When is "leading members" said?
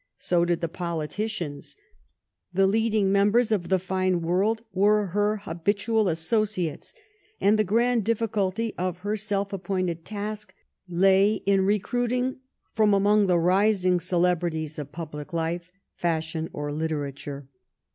2.65-3.51